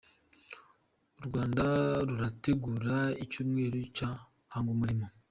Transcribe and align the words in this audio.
Urwanda 1.19 1.63
Rurategura 2.07 2.97
icyumweru 3.23 3.77
cya 3.95 4.09
Hanga 4.53 4.69
Umurimo 4.75 5.05